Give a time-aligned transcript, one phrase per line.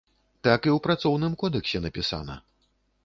[0.47, 2.41] Так і ў працоўным кодэксе напісана.